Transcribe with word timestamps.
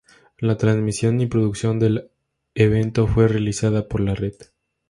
La 0.39 0.57
transmisión 0.57 1.21
y 1.21 1.27
producción 1.27 1.77
del 1.77 2.09
evento 2.55 3.05
fue 3.05 3.27
realizada 3.27 3.87
por 3.87 4.01
La 4.01 4.15
Red. 4.15 4.33